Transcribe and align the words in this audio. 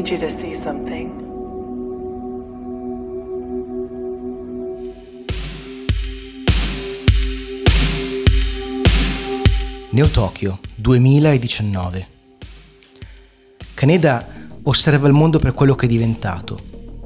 need 0.00 0.08
you 0.08 0.18
to 0.18 0.38
see 0.38 0.54
something. 0.54 1.28
Neo 9.92 10.08
Tokyo 10.08 10.60
2019 10.76 12.08
Kaneda 13.74 14.26
osserva 14.62 15.06
il 15.06 15.12
mondo 15.12 15.38
per 15.38 15.52
quello 15.52 15.74
che 15.74 15.86
è 15.86 15.88
diventato, 15.88 16.58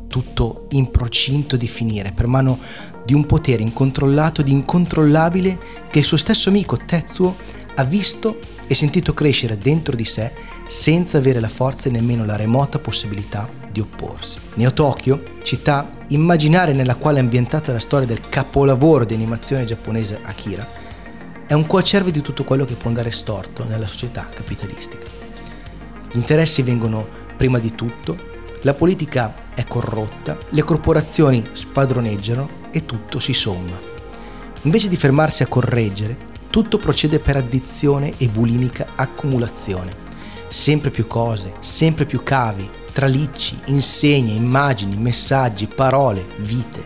tutto 0.09 0.67
in 0.71 0.91
procinto 0.91 1.57
di 1.57 1.67
finire 1.67 2.13
per 2.13 2.27
mano 2.27 2.59
di 3.05 3.15
un 3.15 3.27
potere 3.27 3.63
incontrollato 3.63 4.41
ed 4.41 4.49
incontrollabile 4.49 5.59
che 5.91 6.01
il 6.01 6.05
suo 6.05 6.17
stesso 6.17 6.49
amico 6.49 6.77
Tetsuo 6.77 7.37
ha 7.75 7.85
visto 7.85 8.39
e 8.67 8.75
sentito 8.75 9.13
crescere 9.15 9.59
dentro 9.59 9.95
di 9.95 10.05
sé 10.05 10.33
senza 10.67 11.19
avere 11.19 11.41
la 11.41 11.49
forza 11.49 11.89
e 11.89 11.93
nemmeno 11.93 12.25
la 12.25 12.37
remota 12.37 12.79
possibilità 12.79 13.49
di 13.71 13.81
opporsi. 13.81 14.39
Neo 14.55 14.73
Tokyo, 14.73 15.23
città 15.43 15.91
immaginaria 16.09 16.75
nella 16.75 16.95
quale 16.95 17.19
è 17.19 17.23
ambientata 17.23 17.73
la 17.73 17.81
storia 17.81 18.07
del 18.07 18.29
capolavoro 18.29 19.05
di 19.05 19.15
animazione 19.15 19.65
giapponese 19.65 20.21
Akira, 20.23 20.67
è 21.47 21.53
un 21.53 21.67
coacervo 21.67 22.11
di 22.11 22.23
tutto 22.23 22.45
quello 22.45 22.65
che 22.65 22.75
può 22.75 22.89
andare 22.89 23.11
storto 23.11 23.65
nella 23.65 23.87
società 23.87 24.29
capitalistica. 24.35 25.07
Gli 26.11 26.17
interessi 26.17 26.63
vengono 26.63 27.07
prima 27.37 27.59
di 27.59 27.75
tutto, 27.75 28.17
la 28.63 28.73
politica 28.73 29.53
è 29.55 29.65
corrotta, 29.65 30.39
le 30.49 30.63
corporazioni 30.63 31.51
spadroneggiano 31.53 32.71
e 32.71 32.87
tutto 32.87 33.19
si 33.19 33.35
somma. 33.35 33.79
Invece 34.63 34.89
di 34.89 34.97
fermarsi 34.97 35.43
a 35.43 35.47
correggere, 35.47 36.17
tutto 36.55 36.79
procede 36.79 37.19
per 37.19 37.35
addizione 37.35 38.13
e 38.17 38.29
bulimica 38.29 38.93
accumulazione. 38.95 39.97
Sempre 40.47 40.91
più 40.91 41.09
cose, 41.09 41.55
sempre 41.59 42.07
più 42.07 42.23
cavi, 42.23 42.71
tralicci, 42.93 43.59
insegne, 43.65 44.35
immagini, 44.35 44.97
messaggi, 44.97 45.67
parole, 45.67 46.25
vite. 46.37 46.85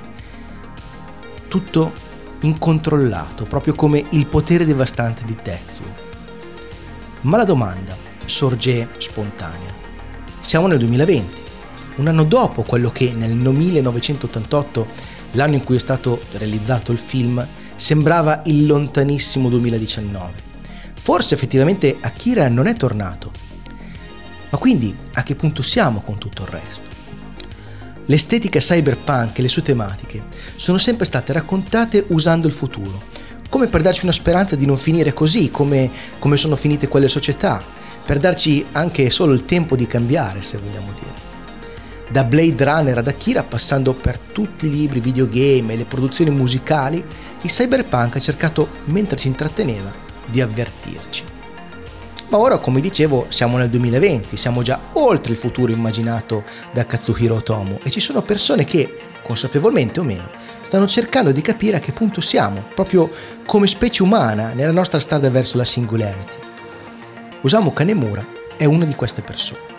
Tutto 1.49 1.93
incontrollato, 2.41 3.45
proprio 3.45 3.75
come 3.75 4.03
il 4.13 4.27
potere 4.27 4.65
devastante 4.65 5.25
di 5.27 5.37
Tetsuo. 5.37 5.85
Ma 7.21 7.37
la 7.37 7.45
domanda 7.45 7.95
sorge 8.25 8.89
spontanea. 8.97 9.75
Siamo 10.41 10.67
nel 10.67 10.79
2020, 10.79 11.43
un 11.97 12.07
anno 12.07 12.25
dopo 12.25 12.63
quello 12.63 12.91
che 12.91 13.13
nel 13.15 13.35
1988, 13.35 14.87
l'anno 15.33 15.57
in 15.57 15.63
cui 15.63 15.77
è 15.77 15.79
stato 15.79 16.23
realizzato 16.33 16.91
il 16.91 16.97
film, 16.97 17.47
sembrava 17.79 18.43
il 18.47 18.67
lontanissimo 18.67 19.49
2019. 19.49 20.47
Forse 21.01 21.35
effettivamente 21.35 21.97
Akira 22.01 22.49
non 22.49 22.67
è 22.67 22.75
tornato. 22.75 23.31
Ma 24.51 24.59
quindi 24.59 24.95
a 25.13 25.23
che 25.23 25.37
punto 25.37 25.63
siamo 25.63 26.01
con 26.01 26.19
tutto 26.19 26.43
il 26.43 26.49
resto? 26.49 26.97
L'estetica 28.07 28.59
cyberpunk 28.59 29.39
e 29.39 29.43
le 29.43 29.49
sue 29.49 29.63
tematiche 29.63 30.25
sono 30.57 30.79
sempre 30.79 31.05
state 31.05 31.33
raccontate 31.33 32.05
usando 32.09 32.47
il 32.47 32.53
futuro, 32.53 33.05
come 33.49 33.69
per 33.69 33.83
darci 33.83 34.05
una 34.05 34.13
speranza 34.13 34.57
di 34.57 34.67
non 34.67 34.77
finire 34.77 35.13
così, 35.13 35.51
come, 35.51 35.91
come 36.19 36.37
sono 36.37 36.57
finite 36.57 36.89
quelle 36.89 37.09
società, 37.09 37.63
per 38.05 38.19
darci 38.19 38.67
anche 38.73 39.11
solo 39.11 39.33
il 39.33 39.45
tempo 39.45 39.77
di 39.77 39.87
cambiare, 39.87 40.43
se 40.43 40.59
vogliamo 40.59 40.93
dire. 40.99 41.28
Da 42.11 42.25
Blade 42.25 42.65
Runner 42.65 42.99
ad 42.99 43.07
Akira, 43.07 43.43
passando 43.43 43.93
per 43.95 44.19
tutti 44.19 44.67
i 44.67 44.71
libri, 44.71 45.01
videogame 45.01 45.75
e 45.75 45.77
le 45.77 45.85
produzioni 45.85 46.31
musicali, 46.31 47.05
il 47.43 47.51
cyberpunk 47.51 48.17
ha 48.17 48.21
cercato, 48.21 48.69
mentre 48.85 49.19
ci 49.19 49.29
intratteneva, 49.29 49.93
di 50.25 50.41
avvertirci. 50.41 51.25
Ma 52.31 52.39
ora, 52.39 52.59
come 52.59 52.81
dicevo, 52.81 53.27
siamo 53.29 53.57
nel 53.57 53.71
2020, 53.71 54.37
siamo 54.37 54.63
già 54.63 54.81
oltre 54.95 55.33
il 55.33 55.39
futuro 55.39 55.73
immaginato 55.73 56.45
da 56.73 56.85
Katsuhiro 56.85 57.37
Otomo 57.37 57.79
e 57.83 57.91
ci 57.91 58.01
sono 58.01 58.23
persone 58.23 58.65
che, 58.65 58.99
consapevolmente 59.23 60.01
o 60.01 60.03
meno, 60.03 60.31
stanno 60.63 60.87
cercando 60.87 61.33
di 61.33 61.41
capire 61.41 61.77
a 61.77 61.81
che 61.81 61.93
punto 61.93 62.21
siamo, 62.21 62.65
proprio 62.75 63.11
come 63.47 63.67
specie 63.67 64.03
umana, 64.03 64.53
nella 64.53 64.73
nostra 64.73 65.01
strada 65.01 65.31
verso 65.31 65.57
la 65.57 65.65
singularity. 65.65 66.37
Osamu 67.43 67.73
Kanemura 67.73 68.27
è 68.57 68.65
una 68.65 68.85
di 68.85 68.95
queste 68.95 69.23
persone. 69.23 69.78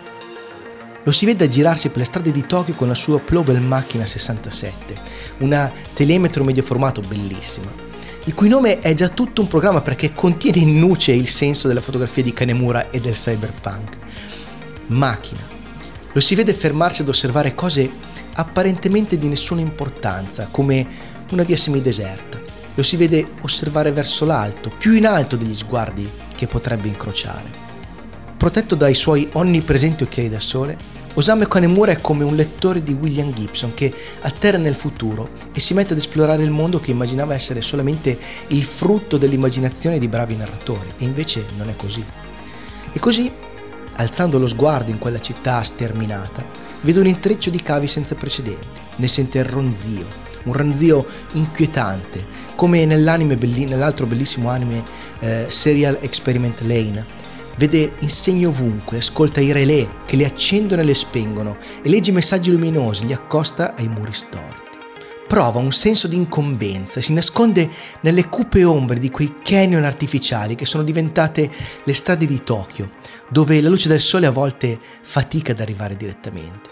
Lo 1.02 1.12
si 1.12 1.24
vede 1.24 1.48
girarsi 1.48 1.88
per 1.88 1.98
le 1.98 2.04
strade 2.04 2.30
di 2.30 2.44
Tokyo 2.44 2.74
con 2.74 2.86
la 2.86 2.94
sua 2.94 3.20
Plobel 3.20 3.58
Macchina 3.62 4.04
67, 4.04 5.00
una 5.38 5.72
telemetro 5.94 6.44
medio 6.44 6.62
formato 6.62 7.00
bellissima, 7.00 7.72
il 8.24 8.34
cui 8.34 8.50
nome 8.50 8.80
è 8.80 8.92
già 8.92 9.08
tutto 9.08 9.40
un 9.40 9.48
programma 9.48 9.80
perché 9.80 10.12
contiene 10.12 10.58
in 10.58 10.78
nuce 10.78 11.12
il 11.12 11.30
senso 11.30 11.68
della 11.68 11.80
fotografia 11.80 12.22
di 12.22 12.34
Kanemura 12.34 12.90
e 12.90 13.00
del 13.00 13.14
cyberpunk. 13.14 13.96
Macchina. 14.88 15.40
Lo 16.12 16.20
si 16.20 16.34
vede 16.34 16.52
fermarsi 16.52 17.00
ad 17.00 17.08
osservare 17.08 17.54
cose 17.54 17.90
apparentemente 18.34 19.16
di 19.16 19.28
nessuna 19.28 19.62
importanza, 19.62 20.48
come 20.50 20.86
una 21.30 21.44
via 21.44 21.56
semideserta. 21.56 22.38
Lo 22.74 22.82
si 22.82 22.96
vede 22.96 23.26
osservare 23.40 23.90
verso 23.90 24.26
l'alto, 24.26 24.70
più 24.76 24.92
in 24.92 25.06
alto 25.06 25.36
degli 25.36 25.54
sguardi 25.54 26.10
che 26.36 26.46
potrebbe 26.46 26.88
incrociare. 26.88 27.69
Protetto 28.40 28.74
dai 28.74 28.94
suoi 28.94 29.28
onnipresenti 29.34 30.02
occhiali 30.02 30.30
da 30.30 30.40
sole, 30.40 30.74
Osamu 31.12 31.46
Kanemura 31.46 31.92
è 31.92 32.00
come 32.00 32.24
un 32.24 32.34
lettore 32.34 32.82
di 32.82 32.94
William 32.94 33.34
Gibson 33.34 33.74
che 33.74 33.92
atterra 34.22 34.56
nel 34.56 34.74
futuro 34.74 35.32
e 35.52 35.60
si 35.60 35.74
mette 35.74 35.92
ad 35.92 35.98
esplorare 35.98 36.42
il 36.42 36.48
mondo 36.48 36.80
che 36.80 36.90
immaginava 36.90 37.34
essere 37.34 37.60
solamente 37.60 38.18
il 38.46 38.62
frutto 38.62 39.18
dell'immaginazione 39.18 39.98
di 39.98 40.08
bravi 40.08 40.36
narratori, 40.36 40.88
e 40.96 41.04
invece 41.04 41.44
non 41.58 41.68
è 41.68 41.76
così. 41.76 42.02
E 42.90 42.98
così, 42.98 43.30
alzando 43.96 44.38
lo 44.38 44.46
sguardo 44.46 44.90
in 44.90 44.98
quella 44.98 45.20
città 45.20 45.62
sterminata, 45.62 46.42
vede 46.80 46.98
un 46.98 47.08
intreccio 47.08 47.50
di 47.50 47.60
cavi 47.60 47.88
senza 47.88 48.14
precedenti, 48.14 48.80
ne 48.96 49.08
sente 49.08 49.36
il 49.36 49.44
ronzio, 49.44 50.06
un 50.44 50.54
ronzio 50.54 51.04
inquietante, 51.32 52.26
come 52.54 52.86
nell'altro 52.86 54.06
bellissimo 54.06 54.48
anime 54.48 54.82
eh, 55.18 55.44
Serial 55.50 55.98
Experiment 56.00 56.62
Lane, 56.62 57.19
Vede 57.56 57.94
insegni 57.98 58.46
ovunque, 58.46 58.98
ascolta 58.98 59.40
i 59.40 59.52
relè 59.52 60.04
che 60.06 60.16
li 60.16 60.24
accendono 60.24 60.80
e 60.80 60.84
le 60.84 60.94
spengono 60.94 61.56
e 61.82 61.88
legge 61.88 62.12
messaggi 62.12 62.50
luminosi, 62.50 63.06
li 63.06 63.12
accosta 63.12 63.74
ai 63.74 63.88
muri 63.88 64.12
storti. 64.12 64.68
Prova 65.30 65.60
un 65.60 65.70
senso 65.70 66.08
di 66.08 66.16
incombenza 66.16 66.98
e 66.98 67.02
si 67.02 67.12
nasconde 67.12 67.70
nelle 68.00 68.28
cupe 68.28 68.64
ombre 68.64 68.98
di 68.98 69.10
quei 69.10 69.34
canyon 69.40 69.84
artificiali 69.84 70.56
che 70.56 70.66
sono 70.66 70.82
diventate 70.82 71.48
le 71.84 71.94
strade 71.94 72.26
di 72.26 72.42
Tokyo, 72.42 72.90
dove 73.28 73.60
la 73.60 73.68
luce 73.68 73.88
del 73.88 74.00
sole 74.00 74.26
a 74.26 74.32
volte 74.32 74.80
fatica 75.02 75.52
ad 75.52 75.60
arrivare 75.60 75.94
direttamente. 75.94 76.70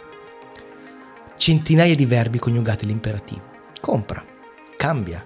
Centinaia 1.37 1.95
di 1.95 2.05
verbi 2.05 2.41
coniugati 2.41 2.85
all'imperativo. 2.85 3.43
Compra, 3.81 4.25
cambia, 4.77 5.25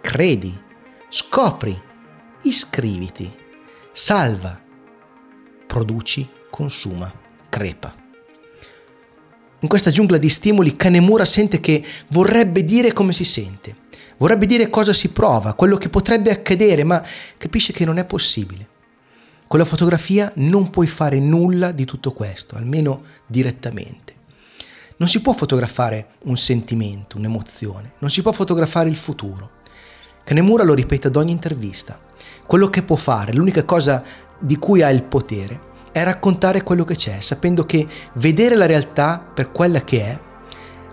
credi, 0.00 0.56
scopri, 1.08 1.76
iscriviti, 2.42 3.28
salva, 3.90 4.66
produci, 5.68 6.28
consuma, 6.50 7.12
crepa. 7.48 7.94
In 9.60 9.68
questa 9.68 9.90
giungla 9.90 10.16
di 10.16 10.28
stimoli 10.28 10.74
Kanemura 10.76 11.24
sente 11.24 11.60
che 11.60 11.84
vorrebbe 12.08 12.64
dire 12.64 12.92
come 12.92 13.12
si 13.12 13.24
sente, 13.24 13.76
vorrebbe 14.16 14.46
dire 14.46 14.70
cosa 14.70 14.92
si 14.92 15.10
prova, 15.10 15.52
quello 15.52 15.76
che 15.76 15.90
potrebbe 15.90 16.30
accadere, 16.30 16.84
ma 16.84 17.04
capisce 17.36 17.72
che 17.72 17.84
non 17.84 17.98
è 17.98 18.04
possibile. 18.04 18.76
Con 19.46 19.58
la 19.58 19.64
fotografia 19.64 20.32
non 20.36 20.70
puoi 20.70 20.86
fare 20.86 21.20
nulla 21.20 21.70
di 21.72 21.84
tutto 21.84 22.12
questo, 22.12 22.56
almeno 22.56 23.02
direttamente. 23.26 24.14
Non 24.96 25.08
si 25.08 25.20
può 25.20 25.32
fotografare 25.32 26.14
un 26.24 26.36
sentimento, 26.36 27.18
un'emozione, 27.18 27.92
non 27.98 28.10
si 28.10 28.22
può 28.22 28.32
fotografare 28.32 28.88
il 28.88 28.96
futuro. 28.96 29.50
Kanemura 30.24 30.64
lo 30.64 30.74
ripete 30.74 31.08
ad 31.08 31.16
ogni 31.16 31.32
intervista. 31.32 32.00
Quello 32.46 32.70
che 32.70 32.82
può 32.82 32.96
fare, 32.96 33.32
l'unica 33.32 33.64
cosa 33.64 34.02
di 34.38 34.56
cui 34.56 34.82
ha 34.82 34.90
il 34.90 35.02
potere 35.02 35.66
è 35.90 36.04
raccontare 36.04 36.62
quello 36.62 36.84
che 36.84 36.94
c'è, 36.94 37.20
sapendo 37.20 37.64
che 37.64 37.86
vedere 38.14 38.54
la 38.54 38.66
realtà 38.66 39.18
per 39.18 39.50
quella 39.50 39.80
che 39.80 40.04
è 40.04 40.20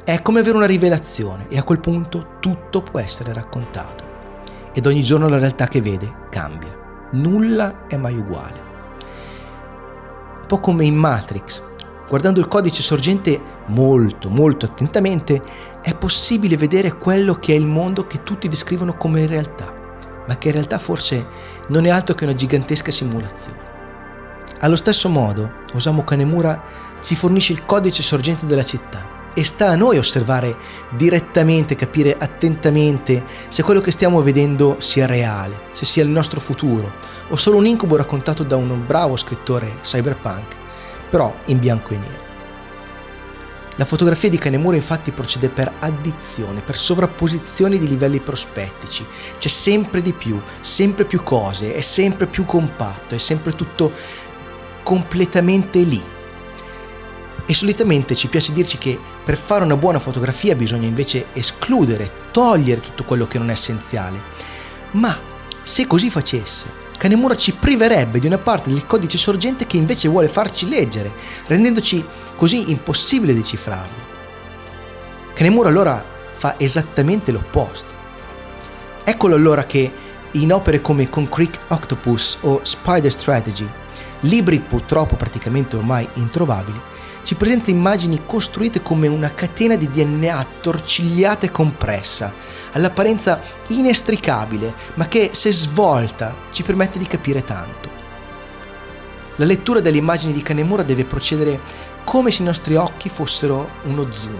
è 0.04 0.22
come 0.22 0.40
avere 0.40 0.58
una 0.58 0.66
rivelazione 0.66 1.48
e 1.50 1.58
a 1.58 1.64
quel 1.64 1.80
punto 1.80 2.38
tutto 2.40 2.82
può 2.82 3.00
essere 3.00 3.34
raccontato. 3.34 4.04
Ed 4.74 4.86
ogni 4.86 5.04
giorno 5.04 5.28
la 5.28 5.38
realtà 5.38 5.68
che 5.68 5.82
vede 5.82 6.28
cambia. 6.30 7.08
Nulla 7.12 7.88
è 7.88 7.98
mai 7.98 8.16
uguale. 8.16 8.64
Un 10.42 10.46
po' 10.48 10.60
come 10.60 10.86
in 10.86 10.96
Matrix, 10.96 11.62
guardando 12.08 12.40
il 12.40 12.48
codice 12.48 12.82
sorgente 12.82 13.42
molto, 13.68 14.30
molto 14.30 14.66
attentamente, 14.66 15.42
è 15.82 15.96
possibile 15.96 16.58
vedere 16.58 16.98
quello 16.98 17.36
che 17.36 17.54
è 17.54 17.58
il 17.58 17.66
mondo 17.66 18.06
che 18.06 18.22
tutti 18.22 18.48
descrivono 18.48 18.96
come 18.96 19.26
realtà, 19.26 19.74
ma 20.28 20.38
che 20.38 20.48
in 20.48 20.54
realtà 20.54 20.78
forse 20.78 21.26
non 21.68 21.86
è 21.86 21.90
altro 21.90 22.16
che 22.16 22.24
una 22.24 22.34
gigantesca 22.34 22.92
simulazione. 22.92 23.74
Allo 24.60 24.76
stesso 24.76 25.10
modo, 25.10 25.64
Osamu 25.74 26.04
Kanemura 26.04 26.62
ci 27.02 27.16
fornisce 27.16 27.54
il 27.54 27.66
codice 27.66 28.02
sorgente 28.02 28.46
della 28.46 28.64
città 28.64 29.24
e 29.34 29.44
sta 29.44 29.70
a 29.70 29.76
noi 29.76 29.98
osservare 29.98 30.56
direttamente, 30.96 31.76
capire 31.76 32.16
attentamente 32.18 33.24
se 33.50 33.64
quello 33.64 33.82
che 33.82 33.92
stiamo 33.92 34.22
vedendo 34.22 34.78
sia 34.80 35.06
reale, 35.06 35.62
se 35.74 35.86
sia 35.86 36.04
il 36.04 36.10
nostro 36.10 36.40
futuro 36.40 36.94
o 37.28 37.36
solo 37.36 37.58
un 37.58 37.66
incubo 37.66 37.98
raccontato 37.98 38.44
da 38.44 38.56
un 38.56 38.86
bravo 38.86 39.18
scrittore 39.18 39.80
cyberpunk, 39.82 40.56
però 41.10 41.36
in 41.46 41.60
bianco 41.60 41.94
e 41.94 41.98
nero. 41.98 42.25
La 43.78 43.86
fotografia 43.86 44.30
di 44.30 44.38
Canemura 44.38 44.78
infatti 44.78 45.12
procede 45.12 45.50
per 45.50 45.74
addizione, 45.80 46.62
per 46.62 46.78
sovrapposizione 46.78 47.78
di 47.78 47.88
livelli 47.88 48.22
prospettici. 48.22 49.06
C'è 49.38 49.50
sempre 49.50 50.02
di 50.02 50.14
più, 50.14 50.42
sempre 50.62 51.04
più 51.04 51.22
cose, 51.24 51.74
è 51.74 51.82
sempre 51.82 52.26
più 52.28 52.46
compatto, 52.46 53.16
è 53.16 53.18
sempre 53.18 53.52
tutto 53.52 53.92
completamente 54.82 55.80
lì. 55.80 56.02
E 57.48 57.54
solitamente 57.54 58.16
ci 58.16 58.28
piace 58.28 58.54
dirci 58.54 58.78
che 58.78 58.98
per 59.24 59.38
fare 59.38 59.66
una 59.66 59.76
buona 59.76 60.00
fotografia 60.00 60.56
bisogna 60.56 60.88
invece 60.88 61.28
escludere, 61.34 62.30
togliere 62.32 62.80
tutto 62.80 63.04
quello 63.04 63.28
che 63.28 63.38
non 63.38 63.50
è 63.50 63.54
essenziale. 63.54 64.22
Ma 64.92 65.20
se 65.62 65.86
così 65.86 66.10
facesse, 66.10 66.85
Kanemura 66.98 67.36
ci 67.36 67.52
priverebbe 67.54 68.20
di 68.20 68.28
una 68.28 68.38
parte 68.38 68.70
del 68.70 68.86
codice 68.86 69.18
sorgente 69.18 69.68
che 69.68 69.78
invece 69.78 70.08
vuole 70.08 70.28
farci 70.28 70.68
leggere, 70.68 71.14
rendendoci 71.48 72.04
così 72.36 72.72
impossibile 72.72 73.34
decifrarlo. 73.34 74.04
Kanemura 75.34 75.70
allora 75.70 76.04
fa 76.34 76.56
esattamente 76.58 77.32
l'opposto. 77.32 77.94
Eccolo 79.04 79.36
allora 79.36 79.66
che 79.66 79.92
in 80.32 80.52
opere 80.52 80.82
come 80.82 81.10
Concrete 81.10 81.60
Octopus 81.70 82.38
o 82.42 82.60
Spider 82.64 83.12
Strategy, 83.12 83.70
libri 84.28 84.60
purtroppo 84.60 85.16
praticamente 85.16 85.76
ormai 85.76 86.08
introvabili, 86.14 86.80
ci 87.24 87.36
presenta 87.36 87.72
immagini 87.72 88.22
costruite 88.26 88.84
come 88.84 89.08
una 89.08 89.34
catena 89.34 89.76
di 89.76 89.90
DNA 89.90 90.46
torcigliata 90.62 91.48
e 91.48 91.52
compressa, 91.52 92.34
all'apparenza 92.74 93.40
inestricabile, 93.68 94.74
ma 94.96 95.08
che 95.08 95.32
se 95.34 95.52
svolta 95.52 96.36
ci 96.52 96.62
permette 96.62 97.00
di 97.00 97.08
capire 97.08 97.44
tanto. 97.44 97.90
La 99.38 99.46
lettura 99.46 99.80
delle 99.80 99.98
immagini 99.98 100.34
di 100.34 100.44
Canemura 100.44 100.84
deve 100.84 101.04
procedere 101.04 101.60
come 102.04 102.30
se 102.32 102.44
i 102.44 102.46
nostri 102.46 102.76
occhi 102.76 103.10
fossero 103.10 103.70
uno 103.84 104.08
zoom. 104.14 104.40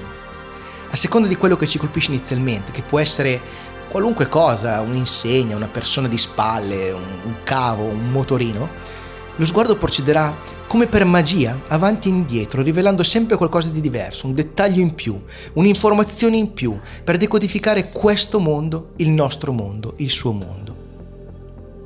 A 0.92 0.96
seconda 0.96 1.28
di 1.28 1.36
quello 1.36 1.58
che 1.58 1.68
ci 1.68 1.80
colpisce 1.80 2.12
inizialmente, 2.12 2.72
che 2.72 2.84
può 2.84 3.00
essere 3.00 3.42
qualunque 3.90 4.30
cosa, 4.30 4.82
un'insegna, 4.82 5.56
una 5.56 5.68
persona 5.68 6.08
di 6.08 6.18
spalle, 6.18 6.92
un 6.92 7.38
cavo, 7.44 7.84
un 7.84 8.12
motorino, 8.12 8.70
lo 9.36 9.46
sguardo 9.46 9.76
procederà 9.78 10.54
come 10.68 10.88
per 10.88 11.06
magia, 11.06 11.64
avanti 11.68 12.10
e 12.10 12.12
indietro, 12.12 12.62
rivelando 12.62 13.04
sempre 13.04 13.38
qualcosa 13.38 13.70
di 13.70 13.82
diverso, 13.82 14.28
un 14.28 14.34
dettaglio 14.34 14.82
in 14.82 14.94
più, 14.94 15.22
un'informazione 15.54 16.36
in 16.36 16.54
più, 16.54 16.78
per 17.04 17.18
decodificare 17.18 17.92
questo 17.92 18.40
mondo, 18.40 18.92
il 18.98 19.10
nostro 19.10 19.52
mondo, 19.52 19.94
il 19.98 20.10
suo 20.10 20.32
mondo. 20.32 20.76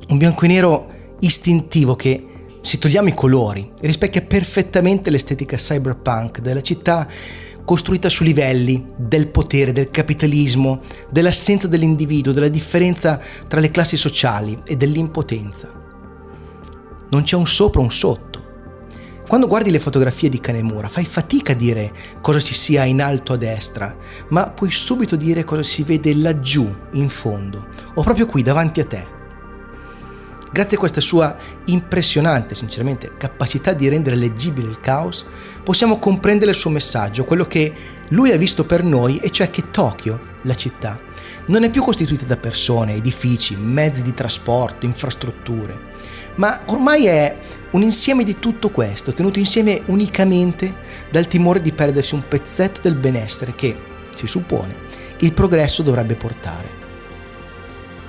Un 0.08 0.18
bianco 0.18 0.44
e 0.44 0.48
nero 0.48 0.88
istintivo 1.20 1.94
che, 1.94 2.26
se 2.60 2.78
togliamo 2.78 3.08
i 3.08 3.14
colori, 3.14 3.70
rispecchia 3.80 4.22
perfettamente 4.22 5.10
l'estetica 5.10 5.56
cyberpunk 5.56 6.40
della 6.40 6.62
città 6.62 7.06
costruita 7.64 8.08
su 8.08 8.24
livelli 8.24 8.84
del 8.96 9.28
potere, 9.28 9.72
del 9.72 9.90
capitalismo, 9.90 10.80
dell'assenza 11.10 11.68
dell'individuo, 11.68 12.32
della 12.32 12.48
differenza 12.48 13.20
tra 13.46 13.60
le 13.60 13.70
classi 13.70 13.96
sociali 13.96 14.60
e 14.64 14.76
dell'impotenza. 14.76 15.79
Non 17.10 17.22
c'è 17.22 17.36
un 17.36 17.46
sopra, 17.46 17.80
un 17.80 17.90
sotto 17.90 18.30
quando 19.30 19.46
guardi 19.46 19.70
le 19.70 19.78
fotografie 19.78 20.28
di 20.28 20.40
Canemura 20.40 20.88
fai 20.88 21.04
fatica 21.04 21.52
a 21.52 21.54
dire 21.54 21.92
cosa 22.20 22.40
ci 22.40 22.52
sia 22.52 22.82
in 22.82 23.00
alto 23.00 23.32
a 23.32 23.36
destra, 23.36 23.96
ma 24.30 24.48
puoi 24.48 24.72
subito 24.72 25.14
dire 25.14 25.44
cosa 25.44 25.62
si 25.62 25.84
vede 25.84 26.16
laggiù, 26.16 26.68
in 26.94 27.08
fondo, 27.08 27.68
o 27.94 28.02
proprio 28.02 28.26
qui 28.26 28.42
davanti 28.42 28.80
a 28.80 28.86
te. 28.86 29.06
Grazie 30.50 30.76
a 30.76 30.80
questa 30.80 31.00
sua 31.00 31.36
impressionante, 31.66 32.56
sinceramente, 32.56 33.12
capacità 33.16 33.72
di 33.72 33.88
rendere 33.88 34.16
leggibile 34.16 34.68
il 34.68 34.80
caos, 34.80 35.24
possiamo 35.62 36.00
comprendere 36.00 36.50
il 36.50 36.56
suo 36.56 36.70
messaggio, 36.70 37.24
quello 37.24 37.44
che 37.44 37.72
lui 38.10 38.30
ha 38.32 38.36
visto 38.36 38.64
per 38.64 38.84
noi, 38.84 39.18
e 39.18 39.30
cioè 39.30 39.50
che 39.50 39.70
Tokyo, 39.70 40.20
la 40.42 40.54
città, 40.54 41.00
non 41.46 41.64
è 41.64 41.70
più 41.70 41.82
costituita 41.82 42.24
da 42.24 42.36
persone, 42.36 42.94
edifici, 42.94 43.56
mezzi 43.56 44.02
di 44.02 44.14
trasporto, 44.14 44.86
infrastrutture, 44.86 45.88
ma 46.36 46.60
ormai 46.66 47.06
è 47.06 47.36
un 47.72 47.82
insieme 47.82 48.24
di 48.24 48.38
tutto 48.38 48.70
questo, 48.70 49.12
tenuto 49.12 49.38
insieme 49.38 49.82
unicamente 49.86 50.76
dal 51.10 51.28
timore 51.28 51.60
di 51.60 51.72
perdersi 51.72 52.14
un 52.14 52.26
pezzetto 52.26 52.80
del 52.82 52.94
benessere 52.94 53.54
che, 53.54 53.76
si 54.14 54.26
suppone, 54.26 54.88
il 55.20 55.32
progresso 55.32 55.82
dovrebbe 55.82 56.16
portare. 56.16 56.78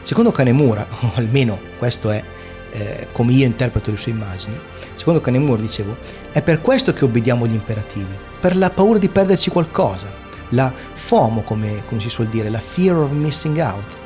Secondo 0.02 0.32
Canemura, 0.32 0.88
o 1.02 1.12
almeno 1.16 1.60
questo 1.78 2.10
è 2.10 2.24
eh, 2.72 3.08
come 3.12 3.34
io 3.34 3.46
interpreto 3.46 3.92
le 3.92 3.98
sue 3.98 4.12
immagini, 4.12 4.60
secondo 4.96 5.22
Canemura, 5.22 5.62
dicevo, 5.62 5.98
è 6.32 6.42
per 6.42 6.62
questo 6.62 6.94
che 6.94 7.06
obbediamo 7.06 7.48
gli 7.48 7.54
imperativi, 7.54 8.18
per 8.40 8.56
la 8.56 8.70
paura 8.70 8.98
di 8.98 9.10
perderci 9.10 9.50
qualcosa, 9.50 10.14
la 10.50 10.74
FOMO, 10.94 11.44
come, 11.44 11.84
come 11.86 12.00
si 12.00 12.10
suol 12.10 12.28
dire, 12.28 12.50
la 12.50 12.60
fear 12.60 12.96
of 12.96 13.12
missing 13.12 13.58
out. 13.58 13.98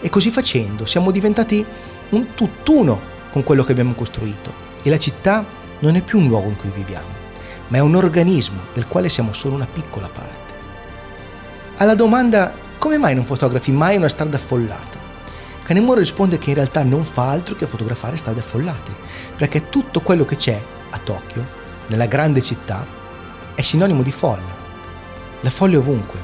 E 0.00 0.10
così 0.10 0.30
facendo 0.30 0.86
siamo 0.86 1.10
diventati 1.10 1.64
un 2.10 2.34
tutt'uno 2.34 3.00
con 3.30 3.42
quello 3.42 3.64
che 3.64 3.72
abbiamo 3.72 3.94
costruito 3.94 4.66
e 4.82 4.90
la 4.90 4.98
città 4.98 5.44
non 5.80 5.96
è 5.96 6.02
più 6.02 6.18
un 6.18 6.28
luogo 6.28 6.48
in 6.48 6.56
cui 6.56 6.70
viviamo, 6.70 7.06
ma 7.68 7.78
è 7.78 7.80
un 7.80 7.94
organismo 7.94 8.60
del 8.72 8.86
quale 8.86 9.08
siamo 9.08 9.32
solo 9.32 9.54
una 9.54 9.66
piccola 9.66 10.08
parte. 10.08 10.46
Alla 11.76 11.94
domanda 11.94 12.54
come 12.78 12.96
mai 12.96 13.14
non 13.14 13.24
fotografi 13.24 13.72
mai 13.72 13.96
una 13.96 14.08
strada 14.08 14.36
affollata? 14.36 14.97
Canemura 15.68 16.00
risponde 16.00 16.38
che 16.38 16.48
in 16.48 16.54
realtà 16.54 16.82
non 16.82 17.04
fa 17.04 17.28
altro 17.28 17.54
che 17.54 17.66
fotografare 17.66 18.16
strade 18.16 18.40
affollate, 18.40 18.90
perché 19.36 19.68
tutto 19.68 20.00
quello 20.00 20.24
che 20.24 20.36
c'è 20.36 20.58
a 20.88 20.96
Tokyo, 20.96 21.46
nella 21.88 22.06
grande 22.06 22.40
città, 22.40 22.86
è 23.54 23.60
sinonimo 23.60 24.02
di 24.02 24.10
folla. 24.10 24.56
La 25.42 25.50
folla 25.50 25.74
è 25.74 25.76
ovunque, 25.76 26.18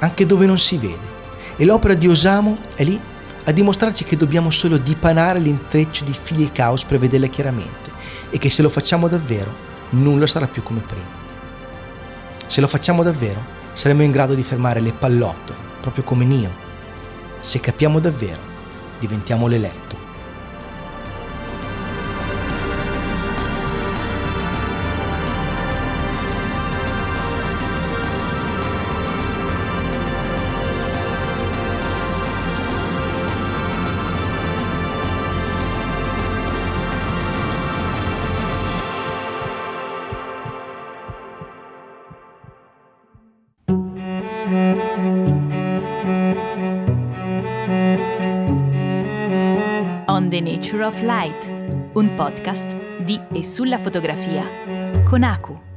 anche 0.00 0.26
dove 0.26 0.44
non 0.44 0.58
si 0.58 0.76
vede. 0.76 1.12
E 1.56 1.64
l'opera 1.64 1.94
di 1.94 2.06
Osamu 2.08 2.58
è 2.74 2.84
lì 2.84 3.00
a 3.44 3.52
dimostrarci 3.52 4.04
che 4.04 4.18
dobbiamo 4.18 4.50
solo 4.50 4.76
dipanare 4.76 5.38
l'intreccio 5.38 6.04
di 6.04 6.12
fili 6.12 6.44
e 6.44 6.52
caos 6.52 6.84
per 6.84 6.98
vederle 6.98 7.30
chiaramente 7.30 7.90
e 8.28 8.36
che 8.36 8.50
se 8.50 8.60
lo 8.60 8.68
facciamo 8.68 9.08
davvero 9.08 9.50
nulla 9.92 10.26
sarà 10.26 10.46
più 10.46 10.62
come 10.62 10.80
prima. 10.80 11.08
Se 12.44 12.60
lo 12.60 12.68
facciamo 12.68 13.02
davvero 13.02 13.42
saremo 13.72 14.02
in 14.02 14.10
grado 14.10 14.34
di 14.34 14.42
fermare 14.42 14.80
le 14.80 14.92
pallottole, 14.92 15.58
proprio 15.80 16.04
come 16.04 16.26
Nio. 16.26 16.52
Se 17.40 17.60
capiamo 17.60 17.98
davvero, 17.98 18.52
diventiamo 19.06 19.46
l'eletto. 19.48 20.04
Nature 50.40 50.84
of 50.84 51.00
Light, 51.02 51.48
un 51.94 52.14
podcast 52.14 52.74
di 53.04 53.20
e 53.32 53.42
sulla 53.42 53.78
fotografia 53.78 54.44
con 55.04 55.22
Aku. 55.22 55.73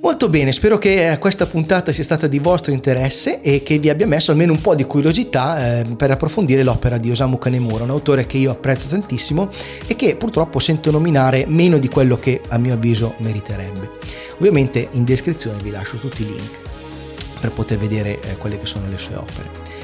Molto 0.00 0.28
bene, 0.28 0.52
spero 0.52 0.78
che 0.78 1.10
eh, 1.10 1.18
questa 1.18 1.46
puntata 1.46 1.90
sia 1.90 2.04
stata 2.04 2.26
di 2.26 2.38
vostro 2.38 2.72
interesse 2.72 3.40
e 3.40 3.62
che 3.62 3.78
vi 3.78 3.88
abbia 3.88 4.06
messo 4.06 4.30
almeno 4.30 4.52
un 4.52 4.60
po' 4.60 4.74
di 4.74 4.84
curiosità 4.84 5.80
eh, 5.80 5.84
per 5.96 6.10
approfondire 6.10 6.62
l'opera 6.62 6.98
di 6.98 7.10
Osamu 7.10 7.38
Kanemura, 7.38 7.84
un 7.84 7.90
autore 7.90 8.26
che 8.26 8.36
io 8.36 8.50
apprezzo 8.50 8.86
tantissimo 8.86 9.48
e 9.86 9.96
che 9.96 10.14
purtroppo 10.16 10.58
sento 10.58 10.90
nominare 10.90 11.44
meno 11.48 11.78
di 11.78 11.88
quello 11.88 12.16
che 12.16 12.40
a 12.48 12.58
mio 12.58 12.74
avviso 12.74 13.14
meriterebbe. 13.18 13.90
Ovviamente 14.38 14.88
in 14.92 15.04
descrizione 15.04 15.62
vi 15.62 15.70
lascio 15.70 15.96
tutti 15.96 16.22
i 16.22 16.26
link 16.26 16.58
per 17.40 17.52
poter 17.52 17.78
vedere 17.78 18.20
eh, 18.20 18.36
quelle 18.36 18.58
che 18.58 18.66
sono 18.66 18.88
le 18.88 18.98
sue 18.98 19.16
opere. 19.16 19.75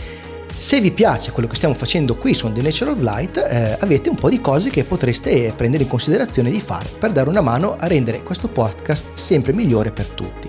Se 0.55 0.81
vi 0.81 0.93
piace 0.93 1.33
quello 1.33 1.49
che 1.49 1.57
stiamo 1.57 1.75
facendo 1.75 2.17
qui 2.17 2.35
su 2.35 2.53
The 2.53 2.63
Nature 2.63 2.91
of 2.91 3.01
Light, 3.01 3.37
eh, 3.37 3.77
avete 3.81 4.09
un 4.09 4.17
po' 4.17 4.29
di 4.29 4.41
cose 4.41 4.71
che 4.71 4.85
potreste 4.85 5.53
prendere 5.57 5.85
in 5.85 5.89
considerazione 5.89 6.51
di 6.51 6.61
fare 6.61 6.89
per 6.99 7.11
dare 7.11 7.29
una 7.29 7.41
mano 7.41 7.77
a 7.79 7.87
rendere 7.87 8.23
questo 8.23 8.49
podcast 8.49 9.07
sempre 9.15 9.53
migliore 9.53 9.91
per 9.91 10.09
tutti. 10.09 10.49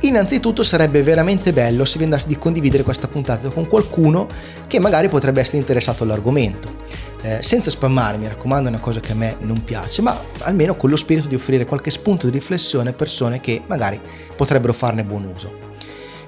Innanzitutto 0.00 0.62
sarebbe 0.62 1.02
veramente 1.02 1.52
bello 1.52 1.84
se 1.84 1.98
vi 1.98 2.04
andasse 2.04 2.28
di 2.28 2.38
condividere 2.38 2.82
questa 2.82 3.08
puntata 3.08 3.48
con 3.48 3.66
qualcuno 3.66 4.26
che 4.66 4.78
magari 4.78 5.08
potrebbe 5.08 5.40
essere 5.40 5.58
interessato 5.58 6.02
all'argomento 6.02 6.84
eh, 7.26 7.42
senza 7.42 7.70
spammare, 7.70 8.18
mi 8.18 8.28
raccomando, 8.28 8.68
è 8.68 8.72
una 8.72 8.80
cosa 8.80 9.00
che 9.00 9.12
a 9.12 9.16
me 9.16 9.36
non 9.40 9.64
piace, 9.64 10.00
ma 10.00 10.18
almeno 10.40 10.76
con 10.76 10.90
lo 10.90 10.96
spirito 10.96 11.26
di 11.26 11.34
offrire 11.34 11.66
qualche 11.66 11.90
spunto 11.90 12.26
di 12.26 12.32
riflessione 12.32 12.90
a 12.90 12.92
persone 12.92 13.40
che 13.40 13.62
magari 13.66 14.00
potrebbero 14.36 14.72
farne 14.72 15.04
buon 15.04 15.24
uso. 15.24 15.65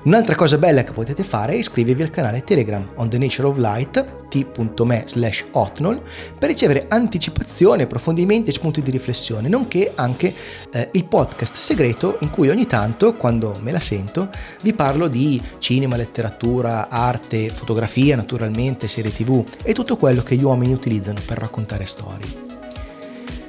Un'altra 0.05 0.37
cosa 0.37 0.59
bella 0.59 0.85
che 0.85 0.93
potete 0.93 1.25
fare 1.25 1.55
è 1.55 1.57
iscrivervi 1.57 2.03
al 2.03 2.11
canale 2.11 2.45
Telegram 2.45 2.87
on 2.97 3.09
the 3.09 3.19
nature 3.19 3.49
of 3.49 3.57
light 3.57 4.17
t.me 4.29 5.03
slash 5.07 5.45
hotnol 5.53 6.01
per 6.39 6.49
ricevere 6.49 6.87
anticipazioni, 6.89 7.83
approfondimenti 7.83 8.51
e 8.51 8.53
spunti 8.53 8.81
di 8.81 8.91
riflessione, 8.91 9.49
nonché 9.49 9.93
anche 9.95 10.33
eh, 10.71 10.89
il 10.93 11.05
podcast 11.05 11.57
segreto 11.57 12.19
in 12.21 12.31
cui 12.31 12.49
ogni 12.49 12.67
tanto, 12.67 13.15
quando 13.15 13.55
me 13.63 13.73
la 13.73 13.81
sento, 13.81 14.29
vi 14.63 14.73
parlo 14.73 15.09
di 15.09 15.43
cinema, 15.59 15.97
letteratura, 15.97 16.89
arte, 16.89 17.49
fotografia 17.49 18.17
naturalmente, 18.17 18.87
serie 18.87 19.13
tv 19.13 19.45
e 19.63 19.73
tutto 19.73 19.97
quello 19.97 20.23
che 20.23 20.37
gli 20.37 20.45
uomini 20.45 20.73
utilizzano 20.73 21.21
per 21.27 21.39
raccontare 21.39 21.87
storie. 21.87 22.48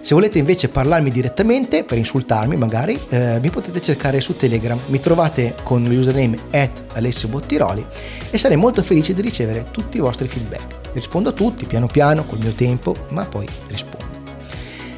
Se 0.02 0.14
volete 0.14 0.40
invece 0.40 0.70
parlarmi 0.70 1.12
direttamente, 1.12 1.84
per 1.84 1.98
insultarmi 1.98 2.56
magari, 2.56 3.00
eh, 3.10 3.40
mi 3.42 3.50
potete 3.50 3.82
cercare 3.82 4.22
su 4.22 4.36
Telegram. 4.36 4.80
Mi 4.88 5.00
trovate 5.00 5.56
con 5.64 5.84
l'username 5.84 6.38
at 6.52 6.84
Alessio 6.94 7.28
Bottiroli 7.28 7.86
e 8.32 8.38
sarei 8.38 8.58
molto 8.58 8.82
felice 8.82 9.14
di 9.14 9.22
ricevere 9.22 9.68
tutti 9.72 9.98
i 9.98 10.00
vostri 10.00 10.28
feedback. 10.28 10.94
Rispondo 10.94 11.30
a 11.30 11.34
tutti 11.34 11.66
piano 11.66 11.88
piano, 11.88 12.24
col 12.24 12.40
mio 12.40 12.54
tempo, 12.54 12.96
ma 13.10 13.26
poi 13.26 13.46
rispondo. 13.68 14.18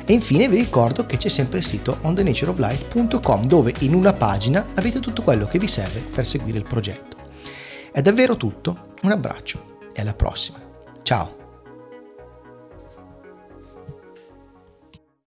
E 0.06 0.14
infine 0.14 0.48
vi 0.48 0.58
ricordo 0.58 1.06
che 1.06 1.18
c'è 1.18 1.30
sempre 1.30 1.60
il 1.60 1.66
sito 1.66 1.98
onthenatureoflight.com 2.02 3.46
dove 3.46 3.74
in 3.80 3.94
una 3.94 4.14
pagina 4.14 4.68
avete 4.76 5.00
tutto 5.00 5.24
quello 5.24 5.46
che 5.46 5.58
vi 5.58 5.68
serve 5.68 6.00
per 6.02 6.28
seguire 6.28 6.58
il 6.58 6.66
progetto. 6.68 7.18
È 7.92 8.02
davvero 8.02 8.38
tutto, 8.38 8.94
un 9.02 9.12
abbraccio 9.12 9.78
e 9.94 10.02
alla 10.02 10.14
prossima. 10.14 10.60
Ciao! 11.02 11.41